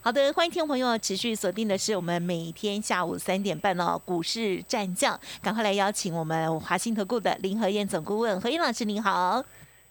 [0.00, 9.44] 好的，欢迎听众朋友持续锁定的是我们每天下午三点半哦，股市战将，赶快来邀请我们华新投顾的林和燕总顾问何燕老师，您好。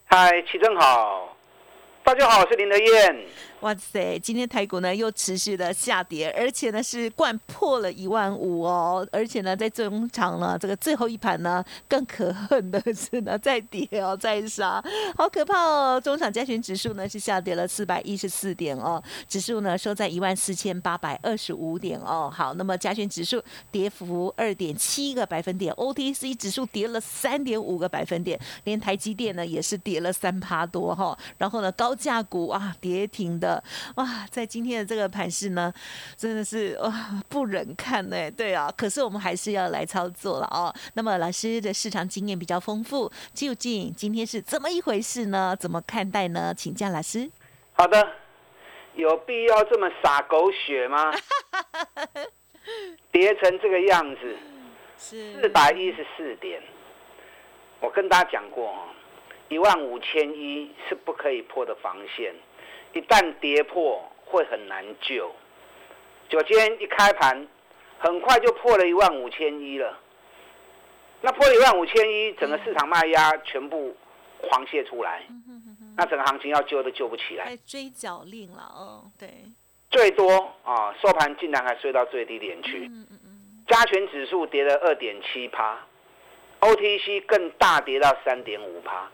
[0.06, 1.36] 嗨，齐正好，
[2.06, 3.28] 大家好，我是林和燕。
[3.62, 14.84] 哇塞，今天台股呢又持续的下跌，而且呢是贯破了一万五哦，而且呢在中场呢这个最后一盘呢更可恨的是呢 再跌哦再杀，
[15.18, 16.00] 好可怕哦！
[16.00, 22.32] 中场加权指数呢是下跌了四百一十四点哦，指数呢收在一万四千八百二十五点哦。
[22.32, 31.18] 好，那么加权指数跌幅二点七个百分点，OTC 指数跌了三点五个百分点，连台积电呢也是跌了三趴多哈。
[31.40, 33.47] 然后呢高价股啊跌停的。
[33.96, 35.74] 哇，在今天的这个盘势呢，
[36.16, 36.92] 真的是哇
[37.30, 38.30] 不忍看呢。
[38.32, 40.74] 对啊，可是我们还是要来操作了哦。
[40.96, 45.56] 那么老师的市场经验比较丰富，究竟今天是怎么一回事呢？
[45.60, 46.54] 怎么看待呢？
[46.56, 47.30] 请教老师。
[47.74, 48.08] 好的，
[48.96, 51.14] 有必要这么洒狗血吗？
[53.12, 54.36] 跌成这个样子，
[54.98, 56.62] 四百一十四点。
[57.80, 58.90] 我跟大家讲过哦，
[59.50, 62.34] 一万五千一是不可以破的防线。
[62.94, 65.34] 一旦跌破，会很难救。
[66.30, 67.48] 九今天一开盘，
[68.00, 69.98] 很快就破了一万五千一了。
[71.22, 73.96] 那破一万五千一，整个市场卖压全部
[74.42, 75.24] 狂泻出来，
[75.96, 77.58] 那整个行情要救都救不起来。
[77.66, 79.30] 追缴令了哦，对。
[79.90, 80.30] 最多
[80.64, 82.92] 啊，收盘竟然还睡到最低点去。
[83.68, 85.80] 加权指数跌了二点七趴
[86.60, 89.10] ，OTC 更大跌到三点五趴。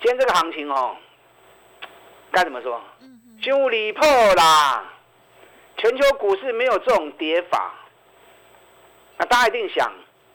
[0.00, 0.96] 今天这个行情哦，
[2.30, 2.80] 该怎么说？
[3.40, 4.04] 就离破
[4.34, 4.92] 啦！
[5.76, 7.72] 全球股市没有这种跌法，
[9.16, 9.92] 那大家一定想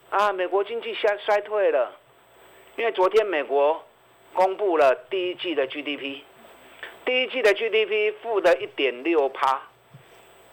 [0.10, 1.92] 啊，美国经济衰衰退了，
[2.78, 3.84] 因为昨天美国
[4.34, 6.22] 公布了第一季的 GDP，
[7.04, 9.62] 第一季的 GDP 负的一点六趴，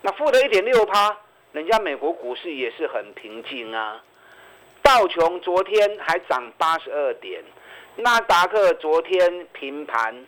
[0.03, 1.17] 那负的一点六趴，
[1.53, 4.03] 人家美国股市也是很平静啊，
[4.83, 7.45] 道琼昨天还涨八十二点，
[7.95, 10.27] 纳达克昨天平盘。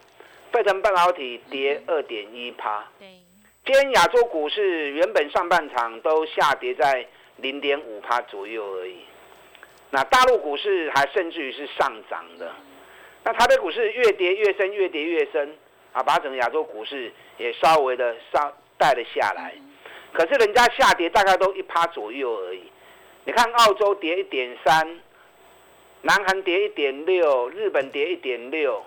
[0.52, 2.84] 费城半导体跌二点一趴。
[3.64, 8.98] 今天亚洲股市原本上半场都下跌在零点五趴左右而已。
[9.90, 12.52] 那大陆股市还甚至于是上涨的。
[13.24, 15.56] 那台北股市越跌越深，越跌越深
[15.92, 19.54] 啊，把整个亚洲股市也稍微的稍带了下来。
[20.12, 22.64] 可是人家下跌大概都一趴左右而已。
[23.24, 25.00] 你看澳洲跌一点三，
[26.02, 28.82] 南韩跌一点六，日本跌一点六。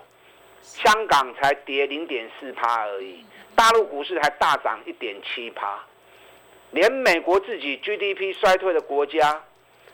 [0.66, 3.24] 香港才跌零点四趴而已，
[3.56, 5.80] 大陆股市还大涨一点七趴，
[6.72, 9.44] 连美国自己 GDP 衰退的国家，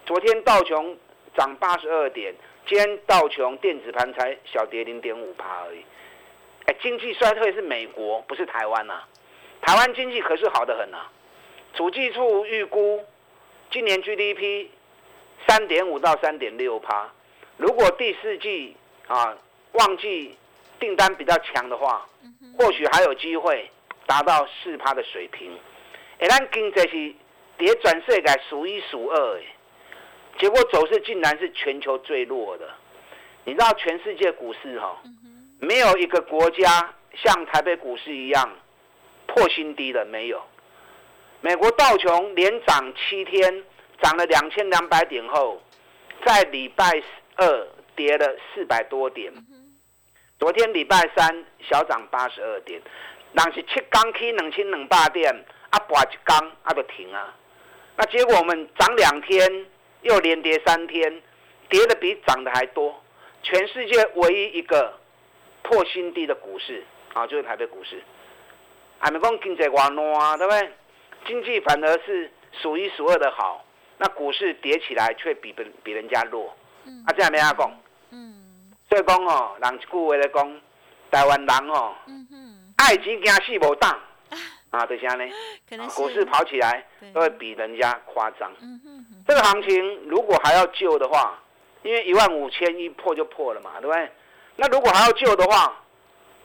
[0.06, 0.98] 昨天道琼
[1.36, 2.34] 涨八十二点，
[2.66, 5.84] 今天道琼电子盘才小跌零点五趴而已。
[6.66, 9.04] 哎，经济衰退是美国，不是台湾呐。
[9.62, 11.06] 台湾经济可是好的很呐。
[11.74, 13.04] 主计处预估
[13.70, 14.68] 今年 GDP
[15.48, 17.12] 三点五到三点六趴，
[17.58, 18.78] 如果第四季
[19.08, 19.38] 啊
[19.74, 20.38] 旺季。
[20.81, 22.06] 订单比较强的话，
[22.58, 23.72] 或许还有机会
[24.06, 25.58] 达到四趴的水平。
[26.19, 27.16] 哎，咱经济是
[27.58, 29.44] 跌转世界数一数二，哎，
[30.40, 32.68] 结果走势竟然是全球最弱的。
[33.46, 35.02] 你知道全世界股市哈，
[35.59, 38.52] 没有一个国家像台北股市一样
[39.28, 40.42] 破新低的，没有。
[41.42, 43.63] 美国道琼连涨七天，
[44.02, 45.62] 涨了两千两百点后，
[46.25, 47.02] 在礼拜
[47.38, 49.34] 二跌了四百多点。
[50.41, 52.81] 昨天礼拜三小涨八十二点，
[53.34, 55.31] 人是七刚起两千两百点，
[55.69, 57.31] 啊，拔一刚啊就停啊。
[57.96, 59.68] 那结果我们涨两天，
[60.01, 61.22] 又连跌三天，
[61.69, 63.00] 跌的比涨的还多。
[63.44, 64.92] 全世界唯一一个
[65.62, 66.83] 破新低的股市
[67.13, 68.01] 啊，就是台北股市。
[68.98, 70.71] 还没讲经济外乱，对不对？
[71.27, 72.31] 经济反而是
[72.63, 73.63] 数一数二的好，
[74.00, 76.48] 那股市跌起来却比比比人家弱。
[77.06, 77.71] 啊，这样没阿讲。
[78.92, 80.62] 所以讲哦，人一句话来讲，
[81.10, 81.96] 台湾人哦，
[82.76, 83.98] 爱钱惊死无当。
[84.70, 85.32] 啊，就是安尼。
[85.96, 88.52] 股市跑起来都会比人家夸张。
[89.26, 91.40] 这个行情如果还要救的话，
[91.84, 94.12] 因为一万五千一破就破了嘛，对不对？
[94.58, 95.74] 那如果还要救的话，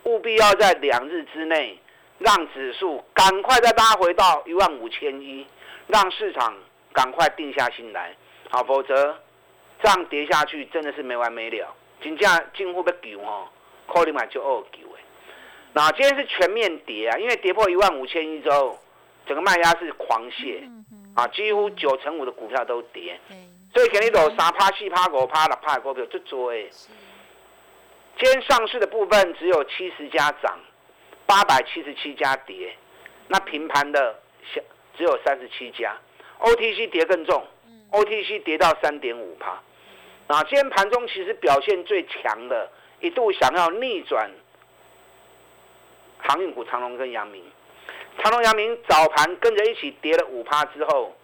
[0.05, 1.81] 务必要在两日之内
[2.19, 5.45] 让指数赶快再拉回到一万五千一，
[5.89, 6.55] 让市场
[6.93, 8.17] 赶快定下心来，
[8.51, 9.17] 好，否则
[9.83, 11.75] 这样跌下去真的是没完没了，
[12.07, 13.49] 金价近乎被丢哦，
[13.93, 15.03] 可能买就二丢哎。
[15.73, 18.79] 那今天是全面跌啊，因为跌破一万五千一之后，
[19.27, 20.63] 整个卖压是狂泻，
[21.17, 23.19] 啊，几乎九成五的股票都跌，
[23.75, 26.71] 所以给你走三趴、四趴、五趴、六趴的股票就追。
[28.21, 30.61] 今天上市的部分只有七十家涨，
[31.27, 32.73] 八百七十七家跌，
[33.27, 34.17] 那平盘的
[34.55, 34.61] 小
[34.97, 35.99] 只有三十七家
[36.39, 37.45] ，OTC 跌更重
[37.91, 39.61] ，OTC 跌到三点五趴。
[40.27, 42.69] 啊，今天盘中其实表现最强的，
[43.01, 44.29] 一度想要逆转
[46.19, 47.45] 航运股长隆跟阳明，
[48.19, 51.15] 长隆、阳明早盘跟着一起跌了五趴之后，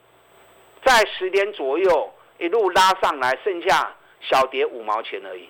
[0.85, 5.49] 在十点左右一路拉上来，剩下小跌五毛钱而已。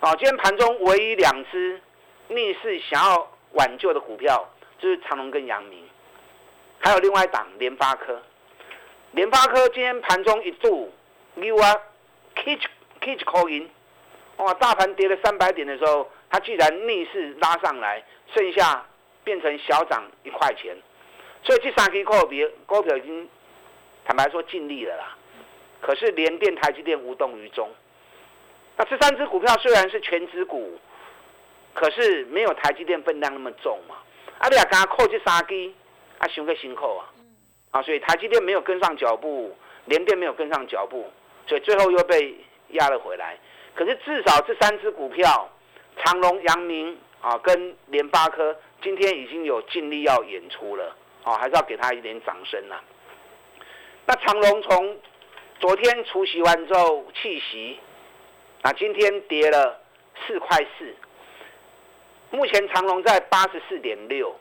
[0.00, 1.80] 啊，今天盘中唯一两只
[2.26, 4.48] 逆势想要挽救的股票，
[4.80, 5.88] 就是长隆跟阳明，
[6.80, 8.20] 还有另外一档联发科。
[9.12, 10.92] 联发科今天盘中一度
[11.36, 11.80] u 啊
[12.34, 12.66] catch
[13.00, 13.68] Kitch call in，
[14.38, 18.02] 哇，大盘跌了三百点的时候，它居然逆势拉上来，
[18.34, 18.86] 剩下
[19.22, 20.74] 变成小涨一块钱，
[21.42, 23.28] 所以这三支股票股票已经
[24.06, 25.16] 坦白说尽力了啦。
[25.82, 27.68] 可是联电、台积电无动于衷。
[28.78, 30.80] 那这三只股票虽然是全指股，
[31.74, 33.96] 可是没有台积电分量那么重嘛。
[34.38, 35.72] 啊，你也刚扣这三支，
[36.18, 37.12] 啊，想个辛苦啊。
[37.72, 39.54] 啊，所以台积电没有跟上脚步，
[39.84, 41.10] 联电没有跟上脚步，
[41.46, 42.34] 所以最后又被
[42.68, 43.38] 压了回来。
[43.74, 45.50] 可是至少这三只股票，
[45.98, 50.96] 长隆、阳明啊，跟联发科，今天已经有尽力要演出了。
[51.24, 52.78] 啊，还是要给他一点掌声呐。
[54.04, 54.98] 那长隆从
[55.58, 57.78] 昨天除夕完之后弃息。
[58.62, 59.80] 那今天跌了
[60.26, 60.94] 四块四，
[62.30, 64.34] 目前长隆在八十四点六，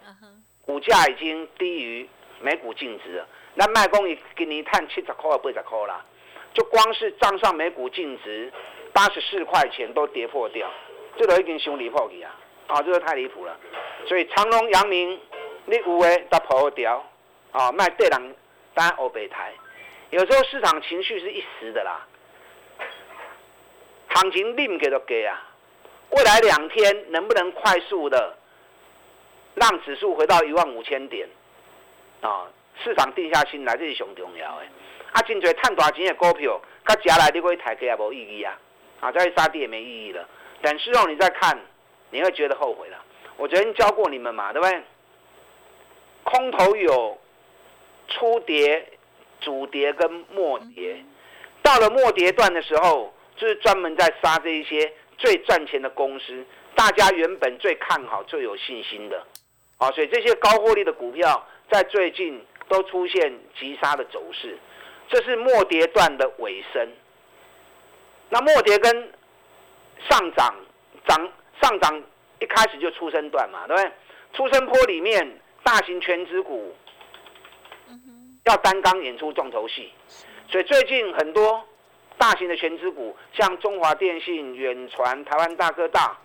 [0.62, 2.10] 股价已经低于
[2.42, 3.28] 每股净值了。
[3.54, 6.06] 那卖公已给你探七十块八十块啦，
[6.54, 8.52] 就光是账上每股净值
[8.94, 10.70] 八十四块钱都跌破掉，
[11.18, 12.36] 这都已经伤离破去啊！
[12.68, 13.58] 啊，这个太离谱了。
[14.06, 15.20] 所以长隆、阳明，
[15.66, 17.04] 你有诶都破掉，
[17.52, 18.36] 啊，卖对人
[18.74, 19.52] 当欧北台。
[20.12, 22.06] 有时候市场情绪是一时的啦。
[24.10, 25.42] 行情另给都给啊！
[26.12, 28.38] 未来两天能不能快速的
[29.56, 31.28] 让指数回到一万五千点
[32.22, 32.48] 啊？
[32.84, 34.66] 市场定下心来，这是上重要的。
[35.14, 38.60] 啊，真侪赚大钱的股票，它加来你可以抬价也无意义啊！
[39.00, 40.28] 啊，再去杀跌也没意义了。
[40.62, 41.58] 等事后你再看，
[42.12, 42.98] 你会觉得后悔了。
[43.38, 44.82] 我昨天教过你们嘛，对不对？
[46.24, 47.18] 空头有
[48.10, 48.86] 初跌、
[49.40, 51.04] 主跌跟末跌，
[51.62, 53.14] 到了末跌段的时候。
[53.36, 56.46] 就是专门在杀这一些最赚钱的公司，
[56.76, 59.26] 大家原本最看好、最有信心的，
[59.80, 64.56] 啊，所以这些高获利的股票在最近都出现急杀的走势，
[65.10, 66.90] 这是末跌段的尾声。
[68.30, 69.12] 那末跌跟
[70.10, 70.56] 上涨
[71.08, 71.30] 涨
[71.62, 72.04] 上涨
[72.40, 73.92] 一开始就出生段嘛，对不对？
[74.34, 76.76] 出生坡里面大型全指股
[78.46, 79.92] 要单刚演出重头戏，
[80.50, 81.64] 所以最近很多。
[82.16, 86.16] 大型的全资股，像中华电信、远传、台湾大哥大，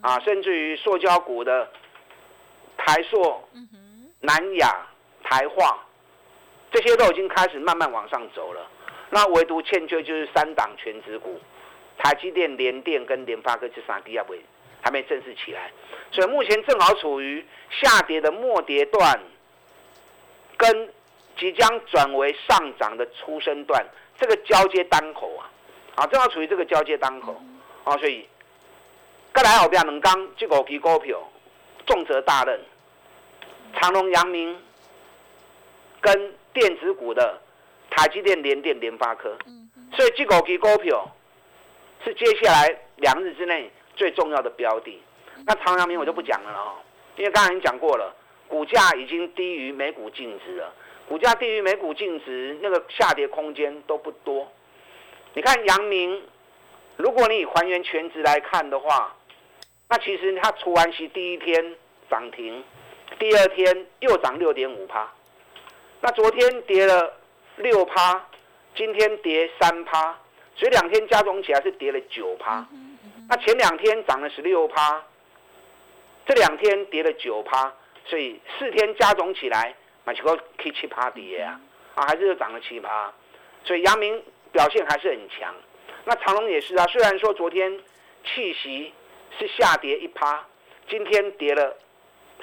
[0.00, 1.70] 啊，甚至于塑胶股的
[2.76, 3.46] 台塑、
[4.20, 4.74] 南亚、
[5.22, 5.83] 台化，
[6.74, 8.68] 这些都已经开始慢慢往上走了。
[9.10, 11.40] 那唯独欠缺就是三档全资股，
[11.96, 14.40] 台积电、联电跟联发科这三低还没
[14.82, 15.70] 还没正式起来，
[16.10, 19.20] 所以目前正好处于下跌的末跌段，
[20.56, 20.92] 跟
[21.38, 23.86] 即将转为上涨的出生段。
[24.18, 25.50] 这个交接当口啊，
[25.94, 27.40] 啊，正好处于这个交接当口
[27.84, 28.28] 啊，所以，
[29.32, 31.22] 再来后边两刚这五支股票
[31.86, 32.60] 重责大任，
[33.74, 34.56] 长隆、阳明
[36.04, 37.40] 跟电子股的
[37.88, 39.34] 台积电、联电、联发科，
[39.90, 41.10] 所以这五支股票
[42.04, 45.00] 是接下来两日之内最重要的标的。
[45.46, 46.76] 那长阳明我就不讲了哦，
[47.16, 48.14] 因为刚才已经讲过了，
[48.46, 50.74] 股价已经低于每股净值了。
[51.08, 54.46] 股价低于每股净值，那个下跌空间都不多。
[55.32, 56.22] 你看阳明，
[56.98, 59.16] 如果你以还原全值来看的话，
[59.88, 61.74] 那其实它除完息第一天
[62.10, 62.62] 涨停，
[63.18, 65.10] 第二天又涨六点五趴，
[66.00, 67.12] 那昨天跌了
[67.56, 68.24] 六趴，
[68.74, 70.18] 今天跌三趴，
[70.56, 72.66] 所以两天加总起来是跌了九趴。
[73.28, 75.02] 那前两天涨了十六趴，
[76.26, 77.72] 这两天跌了九趴，
[78.06, 79.74] 所以四天加总起来。
[80.06, 81.58] 买起个 K 七趴跌啊，
[81.94, 83.10] 啊还是又涨了七趴，
[83.64, 84.22] 所以阳明
[84.52, 85.54] 表现还是很强。
[86.04, 87.80] 那长隆也是啊，虽然说昨天
[88.22, 88.92] 气息
[89.38, 90.44] 是下跌一趴，
[90.90, 91.74] 今天跌了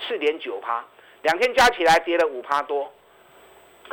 [0.08, 0.84] 四点九趴，
[1.22, 2.92] 两天加起来跌了五趴多。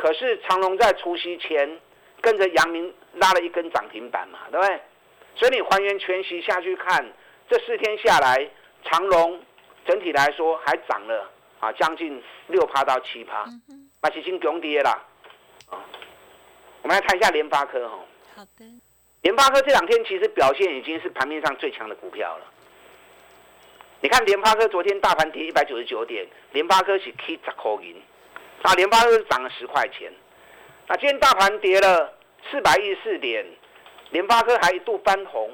[0.01, 1.77] 可是长隆在除夕前
[2.21, 4.79] 跟着阳明拉了一根涨停板嘛，对不对？
[5.35, 7.05] 所以你还原全息下去看，
[7.49, 8.49] 这四天下来，
[8.85, 9.41] 长隆
[9.85, 11.29] 整体来说还涨了
[11.59, 13.43] 啊，将近六趴到七趴，
[14.01, 14.89] 那已经穷跌了
[15.69, 15.83] 啊。
[16.81, 17.99] 我们来看一下联发科哈。
[18.37, 18.65] 好的。
[19.21, 22.45] 联发科这两天其实表现已经是盘面上最强的股票了。
[23.99, 28.01] 你看联发科昨天大盘跌一百九十九点，联发科是 K 十块银，
[28.61, 30.11] 啊，联发科涨了十块钱。
[30.87, 32.13] 那今天大盘跌了
[32.49, 33.45] 四百一十四点，
[34.11, 35.51] 联发科还一度翻红。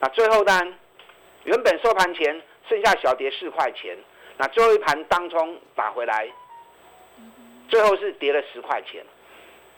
[0.00, 0.60] 那最后呢，
[1.44, 3.96] 原本收盘前剩下小跌四块钱，
[4.36, 6.28] 那最后一盘当中打回来，
[7.68, 9.04] 最后是跌了十块钱。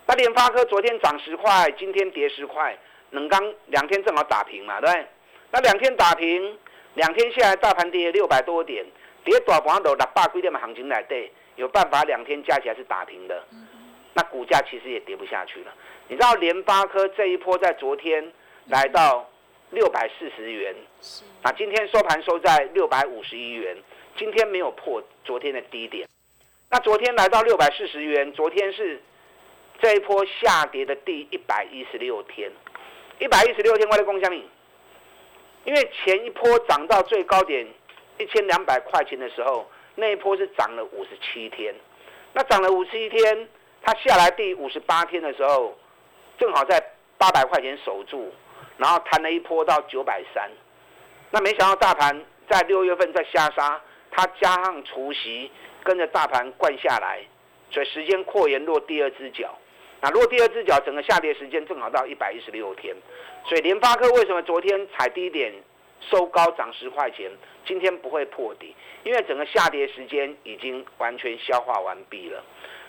[0.07, 2.77] 那联发科昨天涨十块，今天跌十块，
[3.11, 5.07] 冷刚两天正好打平嘛，对不对？
[5.53, 6.59] 那两天打平。
[6.95, 8.85] 两天下来，大盘跌六百多点，
[9.23, 13.45] 跌大盘都六百几点的行情来对，有办法两天加起来是打平的，
[14.14, 15.73] 那股价其实也跌不下去了。
[16.09, 18.33] 你知道联发科这一波在昨天
[18.66, 19.28] 来到
[19.71, 20.75] 六百四十元，
[21.42, 23.76] 那，今天收盘收在六百五十一元，
[24.16, 26.09] 今天没有破昨天的低点。
[26.71, 29.00] 那昨天来到六百四十元，昨天是
[29.80, 32.50] 这一波下跌的第一百一十六天，
[33.19, 34.49] 一百一十六天我的共享你。
[35.64, 37.66] 因为前一波涨到最高点
[38.19, 41.75] 一千两百块钱的时候，那一波是涨了五十七天，
[42.33, 43.49] 那涨了五十七天，
[43.83, 45.76] 它下来第五十八天的时候，
[46.38, 46.83] 正好在
[47.19, 48.33] 八百块钱守住，
[48.78, 50.50] 然后弹了一波到九百三，
[51.30, 53.78] 那没想到大盘在六月份在下杀，
[54.11, 55.50] 它加上除夕
[55.85, 57.21] 跟着大盘灌下来，
[57.71, 59.57] 所以时间扩延落第二只脚。
[60.00, 62.97] 那落第二只脚，整个下跌时间正好到一百一十六天，
[63.45, 65.52] 所以联发科为什么昨天踩低点
[66.09, 67.30] 收高涨十块钱，
[67.66, 68.75] 今天不会破底？
[69.04, 72.42] 因为整个下跌时间已经完全消化完毕了，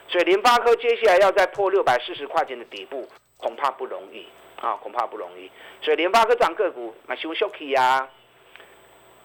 [0.08, 4.26] 所以联发科接下来要再破六百四十块钱的底部，恐怕不容易
[4.60, 5.50] 啊，恐怕不容易。
[5.82, 8.10] 所以联发科涨个股，那修修 K 啊，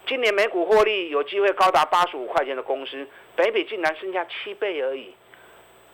[0.07, 5.15] 今年每股获利有机会高达八十五块钱的公司，北比竟然剩下七倍而已。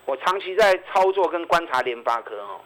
[0.04, 2.60] 我长期在操作跟观察联发科哦，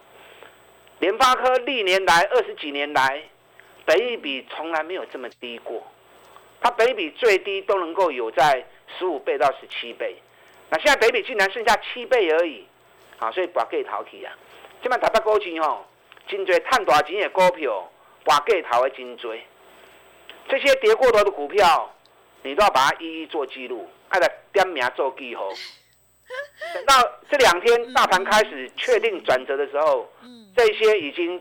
[0.99, 3.23] 联发科历年来二十几年来，
[3.87, 5.83] 北比从来没有这么低过，
[6.61, 8.67] 它北比最低都能够有在
[8.99, 10.17] 十五倍到十七倍，
[10.69, 12.67] 那现在北比竟然剩下七倍而已，
[13.19, 14.37] 啊，所以把给淘起啊，
[14.83, 15.87] 这摆大家股市吼，
[16.27, 17.89] 真多赚大钱的股票，
[18.25, 19.35] 把给淘的真多，
[20.49, 21.95] 这些跌过头的股票，
[22.43, 25.49] 你都要把它一一做记录，爱来点名做记号。
[26.75, 26.95] 等到
[27.31, 30.11] 这两天大盘开始确定转折的时候，
[30.57, 31.41] 这些已经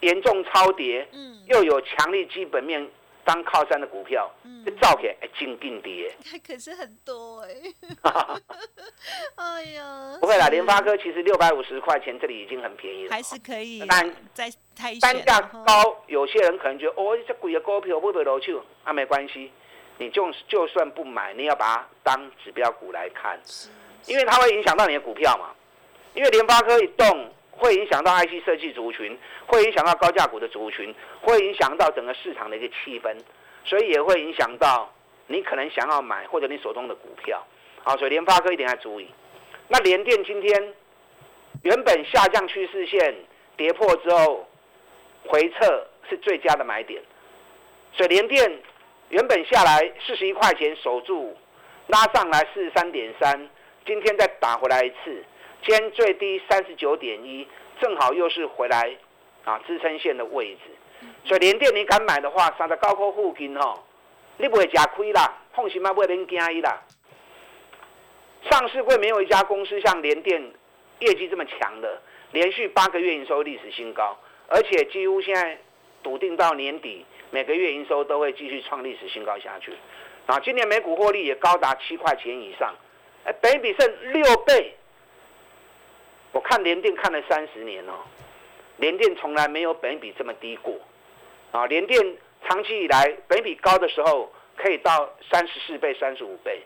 [0.00, 1.06] 严重超跌，
[1.46, 2.88] 又有强力基本面
[3.24, 4.30] 当靠山的股票，
[4.64, 6.14] 这照片哎进定跌，
[6.46, 7.54] 可是很多 哎，
[9.36, 14.50] 哎呀，不会啦，联发科其实六百五十块钱这里已经很便宜了，还是可以，但在
[15.00, 18.58] 单价高，有些人可能觉得哦，这贵的股票会不会落去？
[18.84, 19.50] 啊，没关系，
[19.98, 23.38] 你就就算不买，你要把它当指标股来看。
[24.06, 25.50] 因为它会影响到你的股票嘛，
[26.14, 33.14] 因为联发科一动会影响到 IC 设计族群，会影响到高价股的族群，会影响到整个市场的一个气氛，
[33.64, 34.90] 所以也会影响到
[35.26, 37.44] 你可能想要买或者你手中的股票。
[37.82, 39.08] 好，所以联发科一定要注意。
[39.68, 40.74] 那联电今天
[41.62, 43.14] 原本下降趋势线
[43.56, 44.48] 跌破之后
[45.26, 47.02] 回撤是最佳的买点，
[47.92, 48.62] 所以联电
[49.10, 51.36] 原本下来四十一块钱守住，
[51.88, 53.50] 拉上来四十三点三。
[53.86, 55.24] 今天再打回来一次，
[55.62, 57.46] 今天最低三十九点一，
[57.80, 58.96] 正好又是回来
[59.44, 60.60] 啊支撑线的位置，
[61.24, 63.84] 所以连电你敢买的话，三十高科附近吼，
[64.38, 66.82] 你不会吃亏啦，放心嘛，不会恁惊伊啦。
[68.48, 70.40] 上市会没有一家公司像联电
[71.00, 72.00] 业绩这么强的，
[72.32, 75.58] 连续八个月营收历史新高，而且几乎现在
[76.02, 79.72] 笃定到年底每个月营收都会继续创历史新高下去，
[80.26, 82.72] 啊，今年每股获利也高达七块钱以上。
[83.24, 84.72] 哎，北比剩六倍，
[86.32, 87.94] 我看联电看了三十年哦，
[88.76, 90.78] 联电从来没有本比这么低过，
[91.52, 92.16] 啊，联电
[92.46, 96.62] 长期以来本比高的时候可以到三十四倍、三十五倍，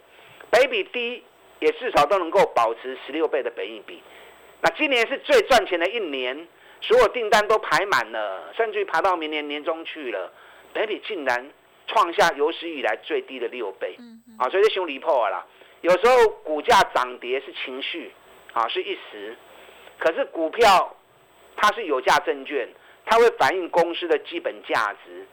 [0.51, 1.23] 北比低
[1.61, 4.03] 也至少都能够保持十六倍的北比。
[4.61, 6.47] 那今年是最赚钱的一年，
[6.81, 10.33] 所有订单都排满了，甚至于排到明年年中去了，
[10.73, 11.51] 北比竟然
[11.87, 13.97] 创下有史以来最低的六倍，
[14.39, 15.47] 啊，所以就兄离谱啦。
[15.81, 18.13] 有时候股价涨跌是情绪，
[18.53, 19.37] 啊，是一时。
[19.99, 20.97] 可是股票
[21.57, 22.69] 它是有价证券，
[23.07, 25.27] 它会反映公司的基本价值。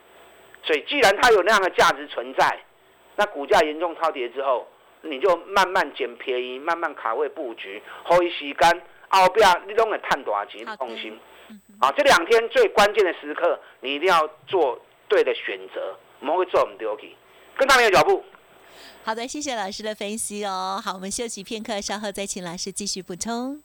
[0.64, 2.60] 所以既然它有那样的价值存在，
[3.16, 4.68] 那股价严重超跌之后，
[5.02, 11.18] 你就慢慢捡便宜，慢慢卡位布局，后一时间后边你拢会赚大钱，放心。
[11.80, 17.16] 啊，这两天最关键的时刻，你一定要做对的选择，我们会做我们的 OK，
[17.58, 18.24] 跟上面的脚步。
[19.04, 20.80] 好的，谢谢老师的分析哦。
[20.84, 23.60] 好，我们休息片刻，稍后再请老师继续补充。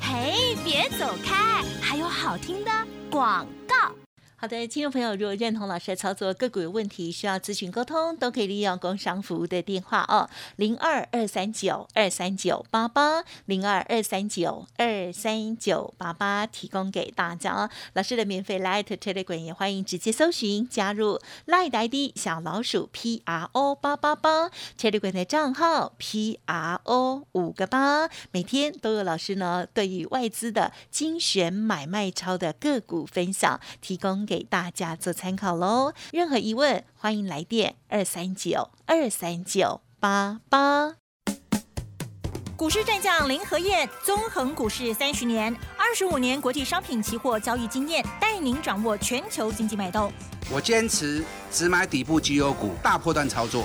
[0.00, 2.70] 嘿，别走开，还有好听的
[3.10, 4.07] 广告。
[4.40, 17.68] 好的，听众朋友，如果认同老师的操作，个股有问题需要咨询沟通，都可以利用工商服务的电话哦，零二二三九二三九八八，零二二三九二三九八八，提供给大家哦。
[17.94, 21.18] 老师的免费 Light 策略馆也欢迎直接搜寻加入
[21.48, 34.27] Light ID 小老鼠 P R O 八八八 Telegram 的账号 P R O 五个八，每天都有老师呢对于外资的精选买卖超的个股分享，提供。
[34.28, 35.94] 给大家做参考喽。
[36.12, 40.96] 任何疑问，欢迎来电二三九二三九八八。
[42.54, 50.12] 股市战将林和燕，纵横股市三十年，二十五年国际商品期货交易经验，带您掌握全球经济脉动。
[50.52, 53.64] 我坚持只买底部绩优股，大波段操作。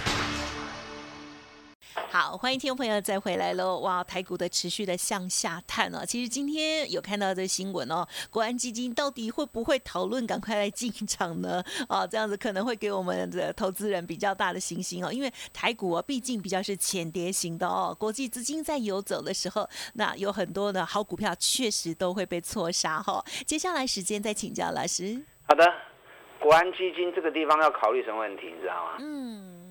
[2.13, 3.79] 好，欢迎听众朋友再回来喽！
[3.79, 6.03] 哇，台股的持续的向下探哦。
[6.05, 11.63] 其实今天有看到这新闻哦，国安基金到底会不会讨论赶快来进场呢？
[11.87, 15.09] 哦，这样子可能会给我们的投资人比较大的信心哦。
[15.09, 23.23] 因为台股啊，毕竟比较是浅跌型的哦，国际资金在游走的时候，那有很多的好股票确实都会被错杀哈。
[23.45, 25.17] 接下来时间再请教老师。
[25.47, 25.65] 好的，
[26.41, 28.97] 国安基金这个地方要考虑什么问题，你知道吗？
[28.99, 29.70] 嗯。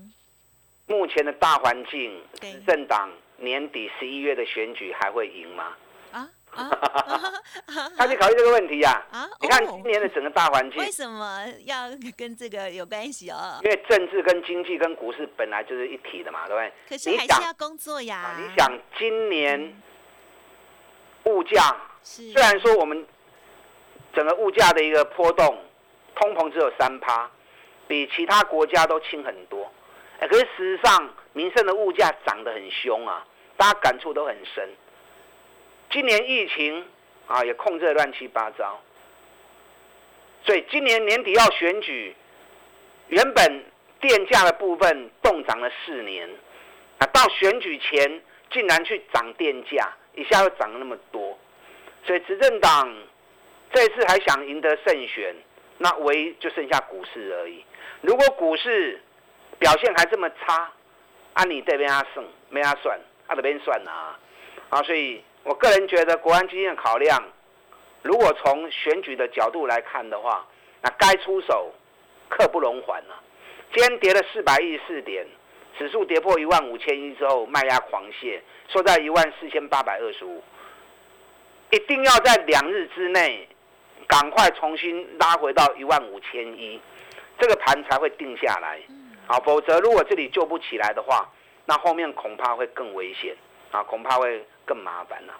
[0.90, 5.76] 目前的大环境，执政党年底十一月的选举还会赢吗？
[6.11, 7.33] 啊 啊！
[7.96, 9.00] 他去考虑这个问题呀。
[9.12, 13.61] 啊，你看今年的整个大环境，为什么要跟这个有关系哦？
[13.62, 16.72] 因为政治跟经济跟股市本来就是一体的嘛，对不对？
[16.88, 18.35] 可是还是要工作呀。
[18.37, 19.81] 你想今年
[21.26, 23.07] 物价，虽然说我们
[24.12, 25.57] 整个物价的一个波动，
[26.16, 27.31] 通膨只有三趴，
[27.87, 29.72] 比其他国家都轻很多。
[30.28, 34.68] 可是事实上，民生的物价涨得很凶啊，大家感触都很深。
[35.90, 36.87] 今年疫情
[37.26, 38.80] 啊，也控制的乱七八糟，
[40.44, 42.14] 所以今年年底要选举，
[43.09, 43.64] 原本
[44.00, 46.28] 电价的部分动涨了四年，
[46.98, 51.38] 啊，到选举前竟然去涨电价，一下又涨了那么多，
[52.04, 52.94] 所以执政党
[53.72, 55.35] 这次还想赢得胜选，
[55.78, 57.64] 那唯一就剩下股市而已。
[58.00, 59.00] 如果股市，
[59.60, 60.68] 表现还这么差，
[61.34, 64.18] 按你这边他算没他算，他这边算啊，
[64.70, 67.22] 啊，所以我个人觉得国安基金的考量，
[68.02, 70.46] 如果从选举的角度来看的话，
[70.80, 71.72] 那该出手，
[72.30, 73.22] 刻不容缓了。
[73.74, 75.26] 今天跌了四百一十四点，
[75.78, 80.42] 指数跌破一万五千一之后，卖压狂泻，收在一万四千八百二十五，
[81.70, 83.46] 一定要在两日之内，
[84.08, 86.80] 赶快重新拉回到一万五千一，
[87.38, 88.80] 这个盘才会定下来。
[89.30, 91.30] 啊，否则如果这里救不起来的话，
[91.64, 93.32] 那后面恐怕会更危险
[93.70, 95.32] 啊，恐怕会更麻烦了。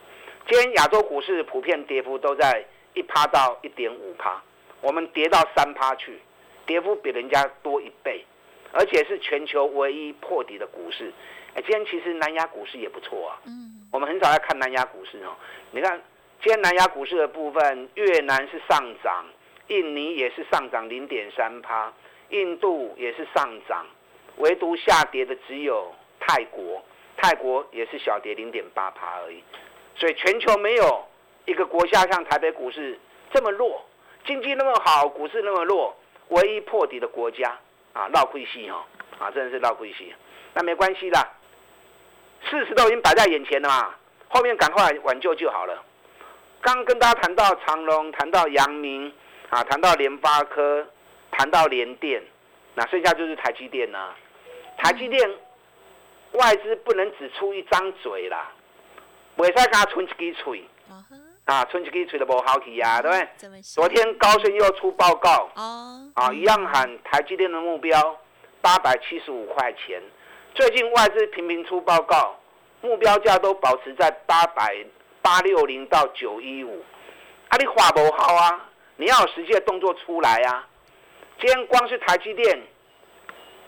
[0.49, 4.41] 今天亚洲股市普遍跌幅都在一趴到一点五趴，
[4.81, 6.21] 我们跌到三趴去，
[6.67, 8.25] 跌幅比人家多一倍，
[8.71, 11.13] 而且是全球唯一破底的股市。
[11.57, 13.41] 哎，今天其实南亚股市也不错啊。
[13.47, 13.89] 嗯。
[13.91, 15.35] 我们很少在看南亚股市哦。
[15.73, 16.01] 你看，
[16.41, 19.27] 今天南亚股市的部分，越南是上涨，
[19.67, 21.93] 印尼也是上涨零点三趴。
[22.31, 23.85] 印度也是上涨，
[24.37, 26.83] 唯独下跌的只有泰国，
[27.17, 29.43] 泰国也是小跌零点八趴而已。
[29.97, 31.07] 所以全球没有
[31.45, 32.99] 一个国家像台北股市
[33.33, 33.85] 这么弱，
[34.25, 35.95] 经济那么好，股市那么弱，
[36.29, 37.59] 唯一破底的国家
[37.93, 38.87] 啊，闹亏戏哈，
[39.19, 40.15] 啊，真的是闹亏戏。
[40.55, 41.29] 那没关系啦，
[42.49, 43.95] 事实都已经摆在眼前了嘛，
[44.29, 45.85] 后面赶快挽救就好了。
[46.61, 49.13] 刚跟大家谈到长隆，谈到阳明，
[49.49, 50.87] 啊，谈到联发科。
[51.31, 52.23] 谈到联电，
[52.75, 53.99] 那剩下就是台积电呢。
[54.79, 55.31] 台积电
[56.33, 58.51] 外资不能只出一张嘴啦，
[59.37, 60.65] 未使加存一支嘴。
[60.89, 61.05] 啊
[61.47, 63.61] 啊，春季吹的不好气呀，对不对？
[63.63, 68.17] 昨天高盛又出报告哦，啊，一样喊台积电的目标
[68.61, 70.01] 八百七十五块钱。
[70.55, 72.39] 最近外资频频出报告，
[72.83, 74.77] 目标价都保持在八百
[75.21, 76.85] 八六零到九一五。
[77.49, 80.69] 啊，你话不好啊，你要有实际的动作出来啊。
[81.41, 82.61] 今天光是台积电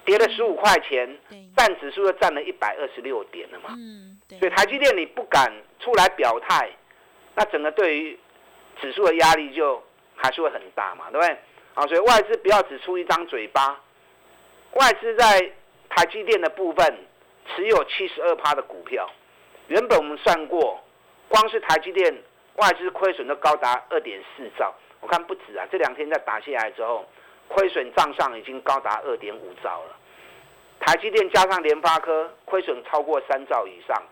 [0.05, 3.71] 跌了十五块钱，对，占指数又占了一百二十六点了嘛。
[3.71, 6.71] 嗯，对，所以台积电你不敢出来表态，
[7.35, 8.19] 那整个对于
[8.81, 9.83] 指数的压力就
[10.15, 11.37] 还是会很大嘛，对不对？
[11.75, 13.81] 啊，所以外资不要只出一张嘴巴，
[14.73, 15.41] 外资在
[15.89, 16.99] 台积电的部分
[17.55, 19.09] 持有七十二趴的股票，
[19.69, 20.79] 原本我们算过，
[21.29, 22.15] 光是台积电
[22.57, 27.07] 外资亏损都高达二点四兆，我看不止啊，这两天在打下来之后，
[27.49, 29.97] 亏损账上已经高达二点五兆了。
[30.81, 34.03] 台积电加上联发科亏损超过三兆以上，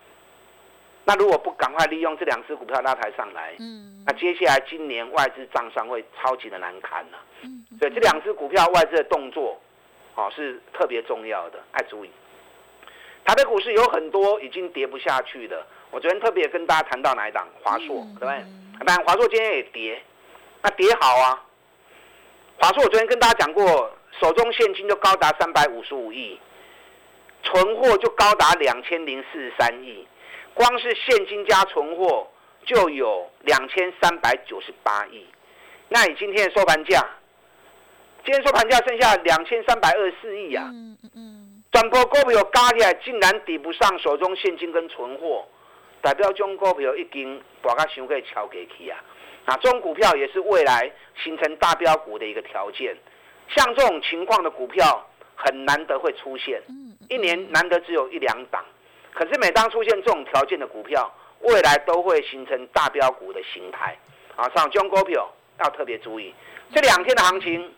[1.04, 9.60] 那如果不赶快利用这两只股票拉抬上来，嗯那接下来今年外资账上会超级的难看了、嗯，所以这两只股票外资的动作，
[10.14, 12.10] 哦是特别重要的，爱注意。
[13.24, 18.44] 台北股市有很多已经跌不下去的，我昨天特别跟大家谈到哪一档华硕，嗯对不对？
[18.86, 20.00] 当然华硕今天也跌，
[20.62, 21.44] 那跌好啊。
[22.60, 26.38] 华硕我昨天跟大家讲过，手中现金就高达三百五十五亿，
[27.42, 30.06] 存货就高达两千零四十三亿，
[30.52, 32.28] 光是现金加存货
[32.66, 35.26] 就有两千三百九十八亿。
[35.88, 37.02] 那你今天的收盘价，
[38.26, 40.68] 今天收盘价剩下两千三百二十四亿啊！
[40.70, 45.48] 嗯嗯嗯，转波股票加起来竟然抵不上手中现金跟存货，
[46.02, 49.02] 代表这种股票已经把它想给超过去啊！
[49.46, 50.90] 啊，这种股票也是未来
[51.22, 52.96] 形成大标股的一个条件。
[53.48, 56.62] 像这种情况的股票很难得会出现，
[57.08, 58.64] 一年难得只有一两档。
[59.12, 63.96] 可是每当出现这种条件的股票，未来都会形成大标股的形态。
[64.36, 66.32] 啊，像这种股票要特别注意，
[66.72, 67.74] 这两天的行情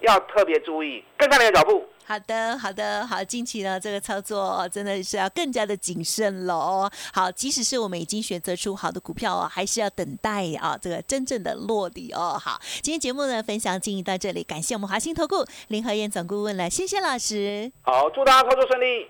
[0.00, 1.88] 要特别注意，跟上你的脚步。
[2.06, 6.90] 好的，好的，好，近期呢这个操作真的是要更加的谨慎了哦。
[7.12, 12.40] 好，即使是我们已经选择出好的股票哦，还是要等待啊这个真正的落地哦。
[12.40, 17.72] 好，今天节目呢分享进行到这里，感谢我们华兴投顾林和燕总顾问了，谢谢老师。
[17.82, 19.08] 好，祝大家操作顺利。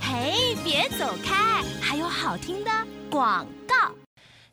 [0.00, 2.70] 嘿，别走开，还有好听的
[3.10, 3.59] 广告。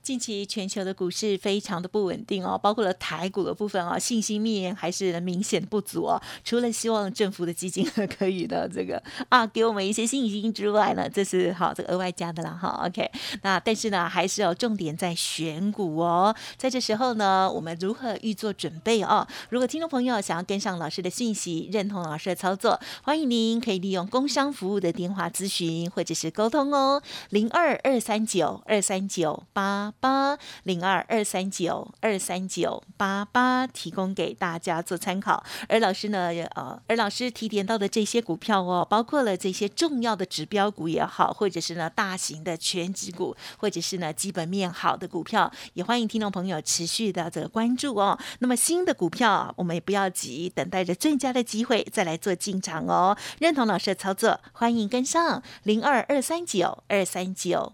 [0.07, 6.17] 近期全球的股市非常的不稳定哦，包括了台股的部分哦，信心面还是明显不足哦。
[6.45, 7.85] 除了希望政府的基金
[8.17, 12.85] 可以的这个啊给我们一些信心之外呢，这是好这个额外加的啦哈。
[12.85, 16.33] OK，那但是呢，还是要重点在选股哦。
[16.55, 19.27] 在这时候呢，我们如何预做准备哦？
[19.49, 35.43] 如果听众朋友想要跟上老师的讯息，认同老师的操作，欢迎您可以利用工商服务的电话咨询或者是沟通哦，零二二三九二三九八八零二二三九二三九八八，提供给大家做参考。
[35.67, 48.17] 而老师呢，呃，而老师提点到的这些股票哦，包括了这些重要的指标股也好，或者是呢大型的全指股，或者是呢基本面好的股票，也欢迎听众朋友持续的这个关注哦。
[48.39, 53.17] 那么新的股票，我们也不要急，等待着最佳的机会再来做进场哦。
[53.39, 57.73] 认同老师的操作，欢迎跟上零二二三九二三九